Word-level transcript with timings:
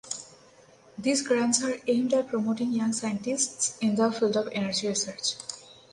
These 0.97 1.21
grants 1.21 1.63
are 1.63 1.77
aimed 1.85 2.15
at 2.15 2.29
promoting 2.29 2.71
young 2.71 2.91
scientists 2.91 3.77
in 3.81 3.93
the 3.93 4.11
field 4.11 4.35
of 4.35 4.49
energy 4.51 4.87
research. 4.87 5.35